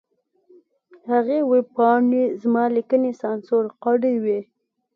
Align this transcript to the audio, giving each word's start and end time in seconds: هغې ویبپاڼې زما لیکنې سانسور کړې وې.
هغې 1.11 1.39
ویبپاڼې 1.51 2.23
زما 2.41 2.65
لیکنې 2.75 3.11
سانسور 3.21 3.65
کړې 3.83 4.13
وې. 4.23 4.39